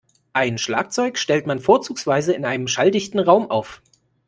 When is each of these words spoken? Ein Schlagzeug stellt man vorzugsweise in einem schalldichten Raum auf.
Ein 0.33 0.57
Schlagzeug 0.57 1.19
stellt 1.19 1.45
man 1.45 1.59
vorzugsweise 1.59 2.33
in 2.33 2.43
einem 2.43 2.67
schalldichten 2.67 3.19
Raum 3.19 3.51
auf. 3.51 3.83